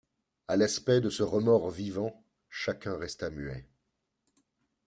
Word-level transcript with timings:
À 0.47 0.57
l’aspect 0.57 0.99
de 0.99 1.11
ce 1.11 1.21
remords 1.21 1.69
vivant 1.69 2.25
chacun 2.49 2.97
resta 2.97 3.29
muet. 3.29 3.67